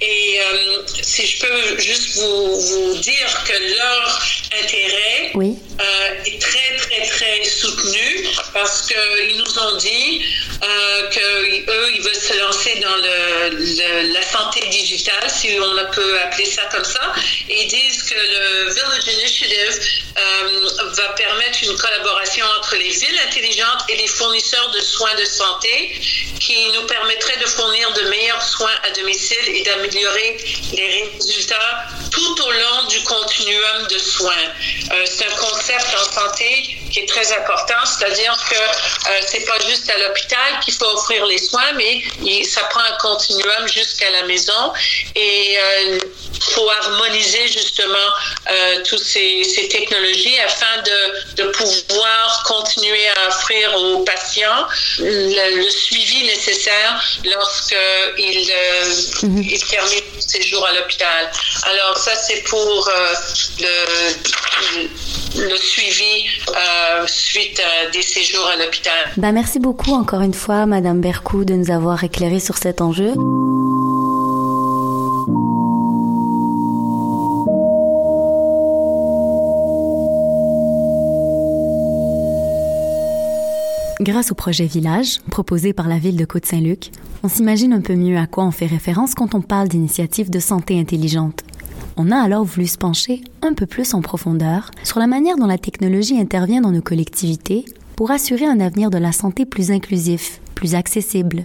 Et 0.00 0.38
euh, 0.40 0.82
si 1.02 1.26
je 1.26 1.40
peux 1.40 1.78
juste 1.78 2.18
vous, 2.18 2.60
vous 2.60 2.98
dire 2.98 3.44
que 3.46 3.52
leur 3.78 4.22
intérêt 4.62 5.32
euh, 5.34 6.24
est 6.26 6.40
très, 6.40 6.76
très, 6.76 7.06
très 7.06 7.44
soutenu 7.44 8.26
parce 8.52 8.86
qu'ils 8.86 9.36
nous 9.38 9.58
ont 9.58 9.76
dit 9.76 10.22
euh, 10.62 11.10
qu'eux, 11.10 11.48
ils 11.94 12.02
veulent 12.02 12.14
se 12.14 12.38
lancer 12.38 12.80
dans 12.80 12.96
la 12.96 14.22
santé 14.22 14.60
digitale, 14.68 15.28
si 15.28 15.58
on 15.60 15.92
peut 15.92 16.20
appeler 16.20 16.46
ça 16.46 16.62
comme 16.72 16.84
ça, 16.84 17.12
et 17.48 17.62
ils 17.62 17.68
disent 17.68 18.02
que 18.02 18.14
le 18.14 18.72
Village 18.72 19.06
Initiative 19.08 19.80
euh, 20.18 20.68
va 20.96 21.08
permettre 21.10 21.58
une 21.62 21.76
collaboration 21.76 22.44
entre 22.58 22.76
les 22.76 22.88
villes 22.88 23.20
intelligentes 23.28 23.84
et 23.88 23.96
les 23.96 24.06
fournisseurs 24.06 24.70
de 24.70 24.80
soins 24.80 25.14
de 25.14 25.24
santé 25.24 26.00
qui 26.40 26.70
nous 26.72 26.86
permettrait 26.86 27.36
de 27.38 27.46
fournir 27.46 27.92
de 27.92 28.02
meilleurs 28.08 28.42
soins 28.42 28.74
à 28.84 28.90
domicile 28.92 29.48
et 29.48 29.62
d'améliorer 29.62 30.36
les 30.72 31.10
résultats 31.18 31.86
tout 32.10 32.42
au 32.42 32.50
long 32.50 32.86
du 32.88 33.02
continuum 33.02 33.86
de 33.90 33.98
soins. 33.98 34.32
Euh, 34.92 35.04
c'est 35.04 35.26
un 35.26 35.36
concept 35.36 35.86
en 36.00 36.12
santé 36.12 36.78
qui 36.96 37.02
est 37.02 37.06
très 37.06 37.30
important, 37.32 37.84
c'est-à-dire 37.84 38.34
que 38.48 38.56
euh, 38.56 39.20
c'est 39.26 39.44
pas 39.44 39.58
juste 39.68 39.90
à 39.90 39.98
l'hôpital 39.98 40.60
qu'il 40.64 40.72
faut 40.72 40.86
offrir 40.86 41.26
les 41.26 41.36
soins, 41.36 41.72
mais 41.74 42.02
ça 42.44 42.62
prend 42.70 42.80
un 42.80 42.96
continuum 42.96 43.68
jusqu'à 43.68 44.10
la 44.12 44.22
maison 44.22 44.72
et 45.14 45.58
euh, 45.58 45.98
faut 46.40 46.70
harmoniser 46.70 47.48
justement 47.48 48.08
euh, 48.50 48.82
toutes 48.88 49.04
ces, 49.04 49.44
ces, 49.44 49.68
technologies 49.68 50.38
afin 50.40 50.82
de, 50.82 51.42
de, 51.42 51.50
pouvoir 51.50 52.42
continuer 52.46 53.08
à 53.08 53.28
offrir 53.28 53.76
aux 53.76 53.98
patients 54.04 54.66
le, 54.98 55.56
le 55.56 55.70
suivi 55.70 56.24
nécessaire 56.24 56.92
lorsqu'ils 57.24 58.50
euh, 58.50 58.84
-hmm. 59.22 59.70
terminent 59.70 60.06
leur 60.14 60.22
séjour 60.22 60.66
à 60.66 60.72
l'hôpital. 60.72 61.22
Alors 61.72 61.96
ça, 61.98 62.14
c'est 62.26 62.42
pour 62.50 62.88
le, 63.60 64.88
le, 65.38 65.56
suivi 65.56 66.26
euh, 66.48 67.06
suite 67.06 67.60
à 67.60 67.90
des 67.90 68.02
séjours 68.02 68.46
à 68.46 68.56
l'hôpital. 68.56 68.92
Ben, 69.16 69.32
merci 69.32 69.58
beaucoup 69.58 69.92
encore 69.92 70.22
une 70.22 70.34
fois, 70.34 70.66
Madame 70.66 71.00
Bercou, 71.00 71.44
de 71.44 71.54
nous 71.54 71.70
avoir 71.70 72.02
éclairé 72.04 72.40
sur 72.40 72.56
cet 72.56 72.80
enjeu. 72.80 73.12
Grâce 84.00 84.30
au 84.30 84.34
projet 84.34 84.66
Village, 84.66 85.18
proposé 85.30 85.72
par 85.72 85.88
la 85.88 85.98
ville 85.98 86.16
de 86.16 86.24
Côte-Saint-Luc, 86.24 86.90
on 87.22 87.28
s'imagine 87.28 87.72
un 87.72 87.80
peu 87.80 87.94
mieux 87.94 88.18
à 88.18 88.26
quoi 88.26 88.44
on 88.44 88.50
fait 88.50 88.66
référence 88.66 89.14
quand 89.14 89.34
on 89.34 89.40
parle 89.40 89.68
d'initiatives 89.68 90.30
de 90.30 90.38
santé 90.38 90.78
intelligente. 90.78 91.45
On 91.98 92.10
a 92.10 92.18
alors 92.18 92.44
voulu 92.44 92.66
se 92.66 92.76
pencher 92.76 93.22
un 93.40 93.54
peu 93.54 93.64
plus 93.64 93.94
en 93.94 94.02
profondeur 94.02 94.70
sur 94.84 94.98
la 94.98 95.06
manière 95.06 95.38
dont 95.38 95.46
la 95.46 95.56
technologie 95.56 96.20
intervient 96.20 96.60
dans 96.60 96.70
nos 96.70 96.82
collectivités 96.82 97.64
pour 97.96 98.10
assurer 98.10 98.44
un 98.44 98.60
avenir 98.60 98.90
de 98.90 98.98
la 98.98 99.12
santé 99.12 99.46
plus 99.46 99.70
inclusif, 99.70 100.40
plus 100.54 100.74
accessible. 100.74 101.44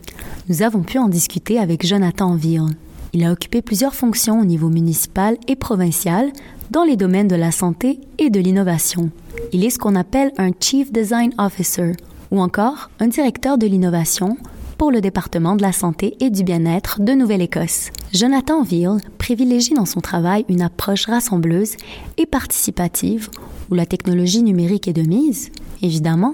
Nous 0.50 0.62
avons 0.62 0.82
pu 0.82 0.98
en 0.98 1.08
discuter 1.08 1.58
avec 1.58 1.88
Jonathan 1.88 2.36
Ville. 2.36 2.76
Il 3.14 3.24
a 3.24 3.32
occupé 3.32 3.62
plusieurs 3.62 3.96
fonctions 3.96 4.42
au 4.42 4.46
niveau 4.46 4.68
municipal 4.68 5.38
et 5.48 5.56
provincial 5.56 6.32
dans 6.70 6.84
les 6.84 6.98
domaines 6.98 7.30
de 7.30 7.36
la 7.38 7.52
santé 7.52 8.02
et 8.18 8.30
de 8.30 8.40
l'innovation. 8.42 9.10
Il 9.54 9.64
est 9.64 9.70
ce 9.70 9.80
qu'on 9.80 9.96
appelle 9.96 10.34
un 10.38 10.52
Chief 10.60 10.92
Design 10.92 11.32
Officer 11.38 11.94
ou 12.30 12.42
encore 12.42 12.90
un 13.00 13.08
directeur 13.08 13.58
de 13.58 13.68
l'innovation 13.68 14.36
pour 14.82 14.92
le 14.92 15.00
département 15.00 15.56
de 15.56 15.62
la 15.62 15.74
santé 15.74 16.18
et 16.22 16.32
du 16.32 16.44
bien-être 16.44 17.02
de 17.02 17.12
Nouvelle-Écosse. 17.12 17.92
Jonathan 18.16 18.64
Veal 18.64 18.98
privilégie 19.20 19.76
dans 19.76 19.86
son 19.86 20.02
travail 20.02 20.44
une 20.50 20.64
approche 20.64 21.06
rassembleuse 21.06 21.76
et 22.18 22.26
participative 22.26 23.30
où 23.70 23.76
la 23.76 23.86
technologie 23.86 24.42
numérique 24.42 24.88
est 24.88 24.94
de 24.94 25.04
mise, 25.04 25.52
évidemment, 25.84 26.34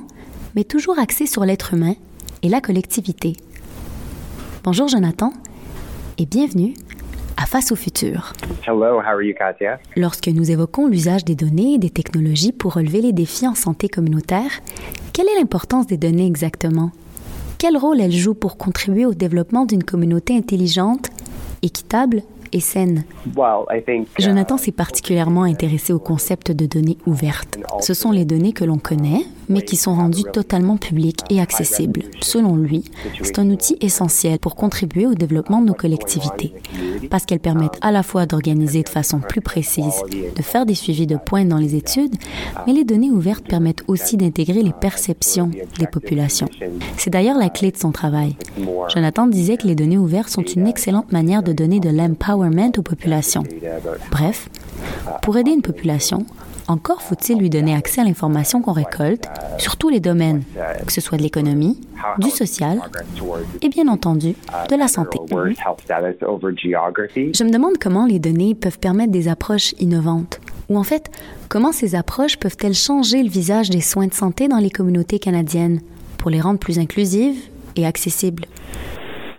mais 0.55 0.63
toujours 0.63 0.97
axée 0.97 1.25
sur 1.25 1.43
l'être 1.43 1.73
humain 1.73 1.95
et 2.41 2.47
la 2.47 2.61
collectivité. 2.61 3.33
Bonjour 4.63 4.87
Jonathan 4.87 5.33
et 6.17 6.25
bienvenue 6.25 6.73
à 7.35 7.47
Face 7.47 7.73
au 7.73 7.75
futur. 7.75 8.31
Hello, 8.65 9.01
how 9.01 9.07
are 9.07 9.21
you, 9.21 9.35
Katia? 9.37 9.77
Lorsque 9.97 10.29
nous 10.29 10.49
évoquons 10.49 10.87
l'usage 10.87 11.25
des 11.25 11.35
données 11.35 11.73
et 11.73 11.79
des 11.79 11.89
technologies 11.89 12.53
pour 12.53 12.75
relever 12.75 13.01
les 13.01 13.11
défis 13.11 13.45
en 13.45 13.55
santé 13.55 13.89
communautaire, 13.89 14.61
quelle 15.11 15.27
est 15.27 15.37
l'importance 15.37 15.85
des 15.85 15.97
données 15.97 16.27
exactement? 16.27 16.91
Quel 17.59 17.75
rôle 17.75 18.01
elles 18.01 18.11
jouent 18.11 18.35
pour 18.35 18.57
contribuer 18.57 19.05
au 19.05 19.15
développement 19.15 19.65
d'une 19.65 19.83
communauté 19.83 20.37
intelligente, 20.37 21.07
équitable 21.63 22.21
et 22.51 22.59
saine. 22.59 23.03
Jonathan 24.19 24.57
s'est 24.57 24.71
particulièrement 24.71 25.43
intéressé 25.43 25.93
au 25.93 25.99
concept 25.99 26.51
de 26.51 26.65
données 26.65 26.97
ouvertes. 27.05 27.57
Ce 27.79 27.93
sont 27.93 28.11
les 28.11 28.25
données 28.25 28.53
que 28.53 28.63
l'on 28.63 28.77
connaît, 28.77 29.25
mais 29.49 29.61
qui 29.61 29.75
sont 29.75 29.95
rendues 29.95 30.23
totalement 30.33 30.77
publiques 30.77 31.21
et 31.29 31.39
accessibles. 31.39 32.03
Selon 32.21 32.55
lui, 32.55 32.83
c'est 33.21 33.39
un 33.39 33.49
outil 33.49 33.77
essentiel 33.81 34.39
pour 34.39 34.55
contribuer 34.55 35.05
au 35.05 35.13
développement 35.13 35.61
de 35.61 35.67
nos 35.67 35.73
collectivités, 35.73 36.53
parce 37.09 37.25
qu'elles 37.25 37.39
permettent 37.39 37.77
à 37.81 37.91
la 37.91 38.03
fois 38.03 38.25
d'organiser 38.25 38.83
de 38.83 38.89
façon 38.89 39.19
plus 39.19 39.41
précise, 39.41 40.01
de 40.35 40.41
faire 40.41 40.65
des 40.65 40.75
suivis 40.75 41.07
de 41.07 41.15
points 41.15 41.45
dans 41.45 41.57
les 41.57 41.75
études, 41.75 42.15
mais 42.65 42.73
les 42.73 42.83
données 42.83 43.11
ouvertes 43.11 43.47
permettent 43.47 43.83
aussi 43.87 44.17
d'intégrer 44.17 44.63
les 44.63 44.73
perceptions 44.73 45.49
des 45.79 45.87
populations. 45.87 46.49
C'est 46.97 47.09
d'ailleurs 47.09 47.37
la 47.37 47.49
clé 47.49 47.71
de 47.71 47.77
son 47.77 47.91
travail. 47.91 48.35
Jonathan 48.93 49.27
disait 49.27 49.57
que 49.57 49.67
les 49.67 49.75
données 49.75 49.97
ouvertes 49.97 50.29
sont 50.29 50.43
une 50.43 50.67
excellente 50.67 51.11
manière 51.11 51.43
de 51.43 51.53
donner 51.53 51.79
de 51.79 51.89
l'empowerment 51.89 52.36
aux 52.43 52.81
populations. 52.81 53.43
Bref, 54.11 54.49
pour 55.21 55.37
aider 55.37 55.51
une 55.51 55.61
population, 55.61 56.25
encore 56.67 57.01
faut-il 57.01 57.37
lui 57.37 57.49
donner 57.49 57.73
accès 57.73 58.01
à 58.01 58.03
l'information 58.03 58.61
qu'on 58.61 58.73
récolte 58.73 59.25
sur 59.57 59.77
tous 59.77 59.89
les 59.89 59.99
domaines, 59.99 60.43
que 60.85 60.91
ce 60.91 61.01
soit 61.01 61.17
de 61.17 61.23
l'économie, 61.23 61.79
du 62.19 62.29
social 62.29 62.79
et 63.61 63.69
bien 63.69 63.87
entendu 63.87 64.35
de 64.69 64.75
la 64.75 64.87
santé. 64.87 65.17
Je 65.29 67.43
me 67.43 67.49
demande 67.49 67.77
comment 67.79 68.05
les 68.05 68.19
données 68.19 68.53
peuvent 68.53 68.79
permettre 68.79 69.11
des 69.11 69.29
approches 69.29 69.73
innovantes. 69.79 70.39
Ou 70.69 70.77
en 70.77 70.83
fait, 70.83 71.09
comment 71.47 71.71
ces 71.71 71.95
approches 71.95 72.37
peuvent-elles 72.37 72.73
changer 72.73 73.23
le 73.23 73.29
visage 73.29 73.69
des 73.69 73.79
soins 73.79 74.07
de 74.07 74.13
santé 74.13 74.49
dans 74.49 74.57
les 74.57 74.69
communautés 74.69 75.19
canadiennes 75.19 75.79
pour 76.17 76.29
les 76.29 76.41
rendre 76.41 76.59
plus 76.59 76.79
inclusives 76.79 77.39
et 77.77 77.85
accessibles? 77.85 78.43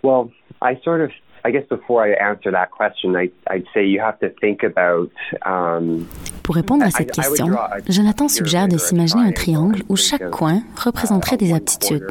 Well, 0.02 0.30
I 0.62 0.78
sort 0.82 1.02
of 1.02 1.10
I 1.44 1.50
guess 1.50 1.66
before 1.68 2.04
I 2.04 2.12
answer 2.12 2.50
that 2.50 2.70
question, 2.70 3.16
I, 3.16 3.30
I'd 3.46 3.66
say 3.72 3.86
you 3.86 4.00
have 4.00 4.18
to 4.20 4.30
think 4.30 4.62
about 4.62 5.10
um, 5.42 6.08
pour 6.48 6.54
répondre 6.54 6.82
à 6.82 6.90
cette 6.90 7.10
question, 7.10 7.50
Jonathan 7.90 8.26
suggère 8.26 8.68
de 8.68 8.78
s'imaginer 8.78 9.20
un 9.20 9.32
triangle 9.32 9.82
où 9.90 9.96
chaque 9.96 10.30
coin 10.30 10.62
représenterait 10.82 11.36
des 11.36 11.52
aptitudes. 11.52 12.06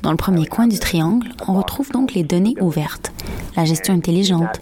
Dans 0.00 0.12
le 0.12 0.16
premier 0.16 0.46
coin 0.46 0.68
du 0.68 0.78
triangle, 0.78 1.26
on 1.48 1.54
retrouve 1.54 1.90
donc 1.90 2.14
les 2.14 2.22
données 2.22 2.54
ouvertes, 2.60 3.12
la 3.56 3.64
gestion 3.64 3.94
intelligente, 3.94 4.60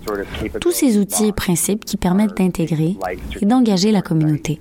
tous 0.63 0.71
ces 0.71 0.97
outils 0.97 1.27
et 1.27 1.33
principes 1.33 1.85
qui 1.85 1.99
permettent 1.99 2.39
d'intégrer 2.39 2.97
et 3.43 3.45
d'engager 3.45 3.93
la 3.93 4.01
communauté. 4.01 4.57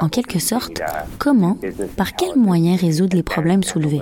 En 0.00 0.08
quelque 0.08 0.40
sorte, 0.40 0.82
comment, 1.18 1.58
par 1.96 2.16
quels 2.16 2.36
moyens 2.36 2.80
résoudre 2.80 3.16
les 3.16 3.22
problèmes 3.22 3.62
soulevés? 3.62 4.00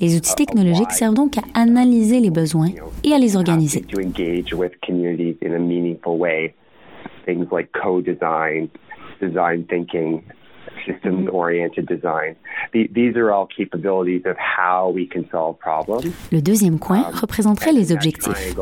Les 0.00 0.16
outils 0.16 0.34
technologiques 0.34 0.92
servent 0.92 1.12
donc 1.12 1.36
à 1.36 1.42
analyser 1.52 2.20
les 2.20 2.30
besoins 2.30 2.70
et 3.04 3.12
à 3.12 3.18
les 3.18 3.36
organiser. 3.36 3.84
Things 7.26 7.48
like 7.52 7.70
co-design, 7.72 8.70
design 9.20 9.66
thinking, 9.68 10.24
systems-oriented 10.86 11.86
design. 11.86 12.36
These 12.72 13.16
are 13.16 13.30
all 13.30 13.46
capabilities 13.46 14.22
of 14.26 14.36
how 14.38 14.90
we 14.90 15.08
can 15.08 15.24
solve 15.30 15.58
problems. 15.58 16.04
Le 16.32 16.40
deuxième 16.40 16.78
coin 16.78 17.00
um, 17.00 17.14
représenterait 17.20 17.72
les 17.72 17.92
objectifs. 17.92 18.54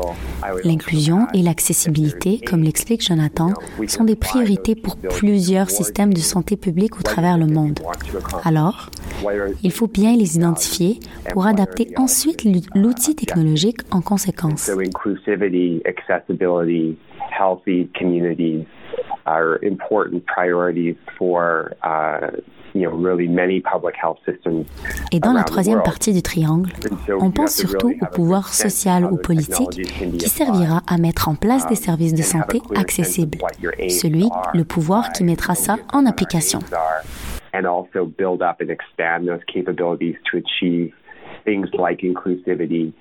L'inclusion 0.63 1.27
et 1.33 1.41
l'accessibilité, 1.41 2.39
comme 2.39 2.63
l'explique 2.63 3.01
Jonathan, 3.01 3.53
sont 3.87 4.03
des 4.03 4.15
priorités 4.15 4.75
pour 4.75 4.97
plusieurs 4.97 5.69
systèmes 5.69 6.13
de 6.13 6.19
santé 6.19 6.57
publique 6.57 6.99
au 6.99 7.03
travers 7.03 7.37
le 7.37 7.47
monde. 7.47 7.79
Alors, 8.43 8.89
il 9.63 9.71
faut 9.71 9.87
bien 9.87 10.15
les 10.15 10.35
identifier 10.35 10.99
pour 11.31 11.45
adapter 11.45 11.89
ensuite 11.97 12.43
l'outil 12.75 13.15
technologique 13.15 13.79
en 13.91 14.01
conséquence. 14.01 14.69
Are 19.27 19.57
important 19.63 20.23
priorities 20.27 20.95
for 21.17 21.71
uh, 21.83 22.29
Et 25.11 25.19
dans 25.19 25.33
la 25.33 25.43
troisième 25.43 25.81
partie 25.81 26.13
du 26.13 26.21
triangle, 26.21 26.71
on 27.09 27.31
pense 27.31 27.55
surtout 27.55 27.93
au 28.01 28.05
pouvoir 28.05 28.53
social 28.53 29.05
ou 29.05 29.17
politique 29.17 29.81
qui 30.17 30.29
servira 30.29 30.81
à 30.87 30.97
mettre 30.97 31.29
en 31.29 31.35
place 31.35 31.65
des 31.67 31.75
services 31.75 32.13
de 32.13 32.21
santé 32.21 32.61
accessibles, 32.75 33.37
celui, 33.87 34.29
le 34.53 34.63
pouvoir 34.65 35.11
qui 35.13 35.23
mettra 35.23 35.55
ça 35.55 35.77
en 35.93 36.05
application. 36.05 36.59
And 37.53 37.63
also 37.63 38.05
build 38.05 38.41
up 38.41 38.57
and 38.59 38.69
expand 38.69 39.27
those 39.27 39.39
capabilities 39.47 40.17
to 40.29 40.39
achieve 40.39 40.91
things 41.45 41.69
like 41.77 42.03
inclusivity, 42.03 42.93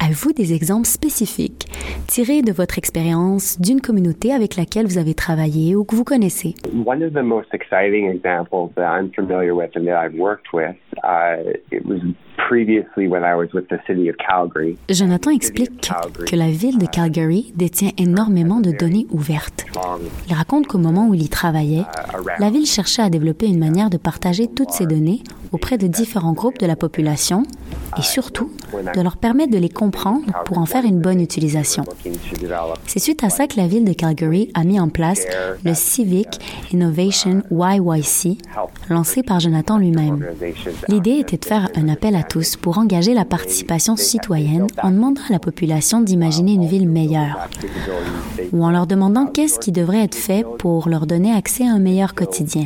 Avez-vous 0.00 0.32
des 0.32 0.54
exemples 0.54 0.86
spécifiques 0.86 1.68
tirés 2.06 2.40
de 2.42 2.52
votre 2.52 2.78
expérience 2.78 3.60
d'une 3.60 3.80
communauté 3.80 4.32
avec 4.32 4.56
laquelle 4.56 4.86
vous 4.86 4.96
avez 4.96 5.14
travaillé 5.14 5.76
ou 5.76 5.84
que 5.84 5.94
vous 5.94 6.04
connaissez? 6.04 6.54
One 6.86 7.02
of 7.02 7.12
the 7.12 7.22
most 7.22 7.52
exciting 7.52 8.10
examples 8.10 8.70
that 8.76 8.84
I'm 8.84 9.10
familiar 9.12 9.54
with 9.54 9.76
and 9.76 9.84
that 9.84 10.02
I've 10.02 10.14
worked 10.14 10.52
with, 10.54 10.76
uh, 11.04 11.36
it 11.70 11.84
was 11.84 12.00
previously 12.48 13.08
when 13.08 13.22
I 13.24 13.34
was 13.34 13.48
with 13.52 13.68
the 13.68 13.78
city 13.86 14.08
of 14.08 14.16
Calgary. 14.16 14.76
Jonathan 14.88 15.30
explique 15.30 15.90
que 16.26 16.36
la 16.36 16.48
ville 16.48 16.78
de 16.78 16.86
Calgary 16.86 17.52
détient 17.56 17.90
énormément 17.98 18.60
de 18.60 18.72
données 18.72 19.06
ouvertes. 19.10 19.64
Il 20.28 20.34
raconte 20.34 20.66
qu'au 20.66 20.78
moment 20.78 21.08
où 21.08 21.14
il 21.14 21.22
y 21.22 21.28
travaillait, 21.28 21.84
la 22.38 22.50
ville 22.50 22.66
cherchait 22.66 23.02
à 23.02 23.10
développer 23.10 23.46
une 23.46 23.58
manière 23.58 23.90
de 23.90 23.96
partager 23.96 24.48
toutes 24.48 24.70
ces 24.70 24.86
données 24.86 25.22
auprès 25.52 25.78
de 25.78 25.86
différents 25.86 26.32
groupes 26.32 26.58
de 26.58 26.66
la 26.66 26.76
population 26.76 27.42
et 27.98 28.02
surtout 28.02 28.50
de 28.72 29.00
leur 29.00 29.16
permettre 29.16 29.52
de 29.52 29.58
les 29.58 29.68
comprendre 29.68 30.24
pour 30.44 30.58
en 30.58 30.66
faire 30.66 30.84
une 30.84 31.00
bonne 31.00 31.20
utilisation. 31.20 31.84
C'est 32.86 32.98
suite 32.98 33.22
à 33.22 33.28
ça 33.28 33.46
que 33.46 33.56
la 33.56 33.66
ville 33.66 33.84
de 33.84 33.92
Calgary 33.92 34.50
a 34.54 34.64
mis 34.64 34.80
en 34.80 34.88
place 34.88 35.26
le 35.64 35.74
Civic 35.74 36.28
Innovation 36.72 37.42
YYC, 37.50 38.38
lancé 38.88 39.22
par 39.22 39.40
Jonathan 39.40 39.78
lui-même. 39.78 40.24
L'idée 40.88 41.18
était 41.18 41.36
de 41.36 41.44
faire 41.44 41.68
un 41.76 41.88
appel 41.88 42.16
à 42.16 42.22
tous 42.32 42.56
pour 42.56 42.78
engager 42.78 43.12
la 43.12 43.26
participation 43.26 43.94
citoyenne 43.94 44.66
en 44.82 44.90
demandant 44.90 45.20
à 45.28 45.32
la 45.32 45.38
population 45.38 46.00
d'imaginer 46.00 46.54
une 46.54 46.64
ville 46.64 46.88
meilleure 46.88 47.46
ou 48.54 48.64
en 48.64 48.70
leur 48.70 48.86
demandant 48.86 49.26
qu'est-ce 49.26 49.58
qui 49.58 49.70
devrait 49.70 50.02
être 50.02 50.14
fait 50.14 50.42
pour 50.58 50.88
leur 50.88 51.06
donner 51.06 51.30
accès 51.30 51.66
à 51.68 51.72
un 51.72 51.78
meilleur 51.78 52.14
quotidien. 52.14 52.64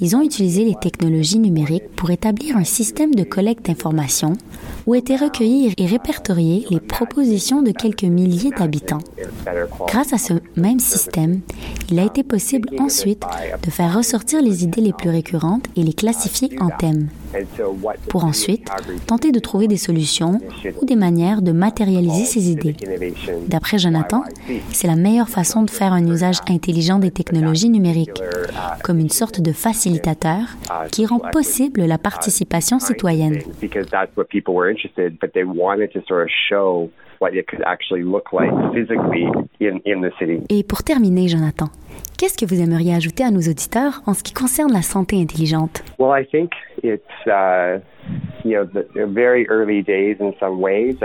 Ils 0.00 0.16
ont 0.16 0.22
utilisé 0.22 0.64
les 0.64 0.76
technologies 0.76 1.40
numériques 1.40 1.90
pour 1.94 2.10
établir 2.10 2.56
un 2.56 2.64
système 2.64 3.14
de 3.14 3.24
collecte 3.24 3.66
d'informations 3.66 4.32
où 4.86 4.94
étaient 4.94 5.16
recueillies 5.16 5.74
et 5.76 5.86
répertoriées 5.86 6.66
les 6.70 6.80
propositions 6.80 7.62
de 7.62 7.70
quelques 7.70 8.04
milliers 8.04 8.50
d'habitants. 8.50 8.98
Grâce 9.88 10.12
à 10.12 10.18
ce 10.18 10.34
même 10.56 10.80
système, 10.80 11.40
il 11.90 11.98
a 11.98 12.04
été 12.04 12.22
possible 12.22 12.68
ensuite 12.78 13.22
de 13.62 13.70
faire 13.70 13.96
ressortir 13.96 14.42
les 14.42 14.64
idées 14.64 14.80
les 14.80 14.92
plus 14.92 15.10
récurrentes 15.10 15.66
et 15.76 15.82
les 15.82 15.92
classifier 15.92 16.50
en 16.60 16.68
thèmes 16.70 17.08
pour 18.08 18.24
ensuite 18.24 18.68
tenter 19.06 19.32
de 19.32 19.38
trouver 19.38 19.68
des 19.68 19.76
solutions 19.76 20.40
ou 20.80 20.84
des 20.84 20.96
manières 20.96 21.42
de 21.42 21.52
matérialiser 21.52 22.24
ces 22.24 22.50
idées. 22.50 22.76
D'après 23.48 23.78
Jonathan, 23.78 24.22
c'est 24.70 24.86
la 24.86 24.96
meilleure 24.96 25.28
façon 25.28 25.62
de 25.62 25.70
faire 25.70 25.92
un 25.92 26.06
usage 26.06 26.38
intelligent 26.48 26.98
des 26.98 27.10
technologies 27.10 27.68
numériques, 27.68 28.22
comme 28.82 28.98
une 28.98 29.10
sorte 29.10 29.40
de 29.40 29.52
facilitateur 29.52 30.40
qui 30.90 31.06
rend 31.06 31.18
possible 31.18 31.84
la 31.84 31.98
participation 31.98 32.78
citoyenne. 32.78 33.38
Et 40.48 40.62
pour 40.62 40.82
terminer, 40.82 41.28
Jonathan, 41.28 41.66
qu'est-ce 42.18 42.36
que 42.36 42.44
vous 42.44 42.60
aimeriez 42.60 42.94
ajouter 42.94 43.24
à 43.24 43.30
nos 43.30 43.40
auditeurs 43.40 44.02
en 44.06 44.14
ce 44.14 44.22
qui 44.22 44.34
concerne 44.34 44.72
la 44.72 44.82
santé 44.82 45.20
intelligente? 45.20 45.82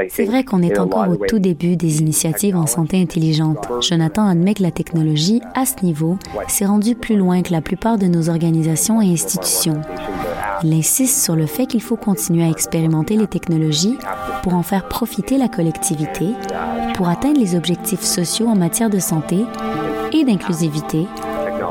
C'est 0.10 0.26
vrai 0.26 0.44
qu'on 0.44 0.62
est 0.62 0.78
encore 0.80 1.10
au 1.10 1.26
tout 1.26 1.40
début 1.40 1.78
des 1.78 2.02
initiatives 2.02 2.58
en 2.58 2.66
santé 2.66 3.02
intelligente. 3.02 3.70
Jonathan 3.82 4.28
admet 4.28 4.54
que 4.56 4.64
la 4.64 4.72
technologie, 4.72 5.42
à 5.56 5.66
ce 5.66 5.84
niveau, 5.86 6.18
s'est 6.48 6.66
rendue 6.66 6.96
plus 6.96 7.16
loin 7.16 7.42
que 7.42 7.54
la 7.54 7.62
plupart 7.62 7.98
de 7.98 8.08
nos 8.08 8.30
organisations 8.30 9.02
et 9.02 9.06
institutions. 9.06 9.82
Il 10.64 10.74
insiste 10.74 11.24
sur 11.24 11.36
le 11.36 11.46
fait 11.46 11.66
qu'il 11.66 11.82
faut 11.82 11.96
continuer 11.96 12.44
à 12.44 12.50
expérimenter 12.50 13.16
les 13.16 13.28
technologies 13.28 13.98
pour 14.44 14.56
en 14.56 14.64
faire 14.64 14.88
profiter 14.88 15.38
la 15.38 15.48
collectivité, 15.48 16.34
pour 16.96 17.08
atteindre 17.08 17.40
les 17.40 17.56
objectifs 17.56 18.02
sociaux 18.02 18.48
en 18.48 18.56
matière 18.56 18.90
de 18.90 19.00
santé 19.00 19.46
et 20.12 20.26
d'inclusivité 20.26 21.08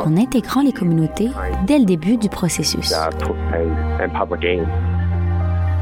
en 0.05 0.17
intégrant 0.17 0.63
les 0.63 0.73
communautés 0.73 1.31
dès 1.67 1.79
le 1.79 1.85
début 1.85 2.17
du 2.17 2.29
processus. 2.29 2.95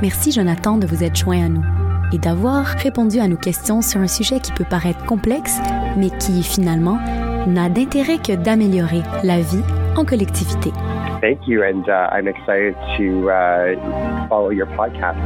Merci 0.02 0.32
Jonathan 0.32 0.76
de 0.76 0.86
vous 0.86 1.04
être 1.04 1.16
joint 1.16 1.44
à 1.44 1.48
nous 1.48 1.64
et 2.12 2.18
d'avoir 2.18 2.64
répondu 2.64 3.18
à 3.20 3.28
nos 3.28 3.36
questions 3.36 3.82
sur 3.82 4.00
un 4.00 4.08
sujet 4.08 4.40
qui 4.40 4.52
peut 4.52 4.66
paraître 4.68 5.04
complexe, 5.06 5.58
mais 5.96 6.10
qui 6.10 6.42
finalement 6.42 6.98
n'a 7.46 7.68
d'intérêt 7.68 8.18
que 8.18 8.32
d'améliorer 8.32 9.02
la 9.22 9.40
vie 9.40 9.62
en 9.96 10.04
collectivité. 10.04 10.72
Thank 11.20 11.48
you, 11.48 11.62
and 11.62 11.88
uh, 11.88 12.10
I'm 12.12 12.28
excited 12.28 12.74
to 12.98 13.30
uh, 13.30 14.28
follow 14.28 14.50
your 14.50 14.66
podcast. 14.76 15.18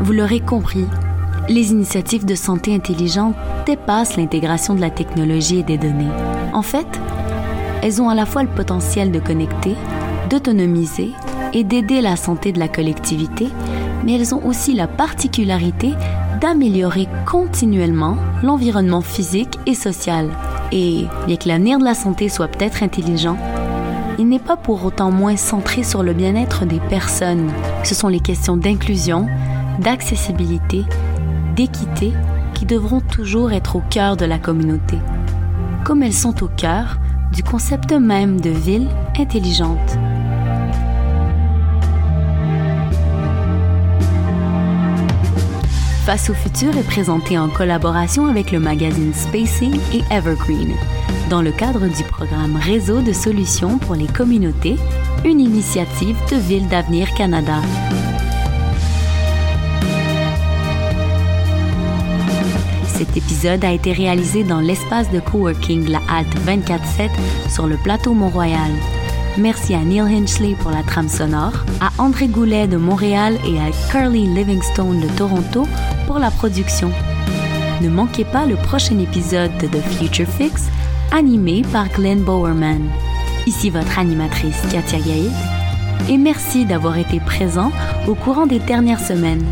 Vous 0.00 0.12
l'aurez 0.12 0.40
compris, 0.40 0.86
les 1.48 1.70
initiatives 1.70 2.24
de 2.24 2.34
santé 2.34 2.74
intelligente 2.74 3.34
dépassent 3.66 4.16
l'intégration 4.16 4.74
de 4.74 4.80
la 4.80 4.90
technologie 4.90 5.60
et 5.60 5.62
des 5.62 5.78
données. 5.78 6.10
En 6.52 6.62
fait, 6.62 6.86
elles 7.82 8.02
ont 8.02 8.08
à 8.08 8.14
la 8.14 8.26
fois 8.26 8.42
le 8.42 8.48
potentiel 8.48 9.12
de 9.12 9.20
connecter, 9.20 9.74
d'autonomiser 10.28 11.12
et 11.52 11.62
d'aider 11.62 12.00
la 12.00 12.16
santé 12.16 12.52
de 12.52 12.58
la 12.58 12.68
collectivité, 12.68 13.48
mais 14.04 14.14
elles 14.14 14.34
ont 14.34 14.44
aussi 14.44 14.74
la 14.74 14.86
particularité 14.88 15.92
d'améliorer 16.40 17.06
continuellement 17.26 18.16
l'environnement 18.42 19.00
physique 19.00 19.58
et 19.66 19.74
social. 19.74 20.30
Et 20.72 21.06
bien 21.26 21.36
que 21.36 21.48
l'avenir 21.48 21.78
de 21.78 21.84
la 21.84 21.94
santé 21.94 22.28
soit 22.28 22.48
peut-être 22.48 22.82
intelligent, 22.82 23.36
il 24.18 24.28
n'est 24.28 24.38
pas 24.38 24.56
pour 24.56 24.84
autant 24.84 25.10
moins 25.10 25.36
centré 25.36 25.82
sur 25.82 26.02
le 26.02 26.12
bien-être 26.12 26.66
des 26.66 26.80
personnes. 26.80 27.50
Ce 27.84 27.94
sont 27.94 28.08
les 28.08 28.20
questions 28.20 28.56
d'inclusion, 28.56 29.26
d'accessibilité, 29.78 30.84
d'équité 31.54 32.12
qui 32.54 32.66
devront 32.66 33.00
toujours 33.00 33.52
être 33.52 33.76
au 33.76 33.82
cœur 33.90 34.16
de 34.16 34.24
la 34.24 34.38
communauté, 34.38 34.98
comme 35.84 36.02
elles 36.02 36.12
sont 36.12 36.42
au 36.42 36.48
cœur 36.48 36.98
du 37.32 37.42
concept 37.42 37.92
même 37.92 38.40
de 38.40 38.50
ville 38.50 38.88
intelligente. 39.18 39.98
Face 46.08 46.30
au 46.30 46.32
futur 46.32 46.74
est 46.74 46.86
présenté 46.86 47.36
en 47.36 47.50
collaboration 47.50 48.28
avec 48.28 48.50
le 48.50 48.58
magazine 48.58 49.12
Spacing 49.12 49.78
et 49.92 50.00
Evergreen, 50.10 50.74
dans 51.28 51.42
le 51.42 51.52
cadre 51.52 51.86
du 51.86 52.02
programme 52.02 52.56
Réseau 52.56 53.02
de 53.02 53.12
solutions 53.12 53.76
pour 53.76 53.94
les 53.94 54.06
communautés, 54.06 54.76
une 55.26 55.38
initiative 55.38 56.16
de 56.30 56.36
Ville 56.36 56.66
d'avenir 56.66 57.12
Canada. 57.12 57.56
Cet 62.86 63.14
épisode 63.14 63.62
a 63.62 63.72
été 63.72 63.92
réalisé 63.92 64.44
dans 64.44 64.60
l'espace 64.60 65.10
de 65.10 65.20
coworking 65.20 65.90
La 65.90 66.00
Halte 66.08 66.34
24-7 66.46 67.10
sur 67.50 67.66
le 67.66 67.76
plateau 67.76 68.14
Mont-Royal. 68.14 68.70
Merci 69.36 69.74
à 69.74 69.84
Neil 69.84 70.00
Hinchley 70.00 70.56
pour 70.58 70.70
la 70.70 70.82
trame 70.82 71.10
sonore, 71.10 71.66
à 71.82 71.90
André 72.02 72.28
Goulet 72.28 72.66
de 72.66 72.78
Montréal 72.78 73.36
et 73.46 73.58
à 73.58 73.70
Carly 73.92 74.26
Livingstone 74.26 75.00
de 75.00 75.08
Toronto 75.18 75.66
pour 76.08 76.18
la 76.18 76.30
production. 76.30 76.90
Ne 77.82 77.90
manquez 77.90 78.24
pas 78.24 78.46
le 78.46 78.56
prochain 78.56 78.98
épisode 78.98 79.54
de 79.58 79.66
The 79.66 79.82
Future 79.82 80.26
Fix, 80.26 80.70
animé 81.12 81.60
par 81.70 81.86
Glenn 81.90 82.24
Bowerman. 82.24 82.88
Ici 83.46 83.68
votre 83.68 83.98
animatrice 83.98 84.58
Katia 84.72 85.00
Gaïd, 85.00 85.30
et 86.08 86.16
merci 86.16 86.64
d'avoir 86.64 86.96
été 86.96 87.20
présent 87.20 87.70
au 88.06 88.14
courant 88.14 88.46
des 88.46 88.58
dernières 88.58 89.00
semaines. 89.00 89.44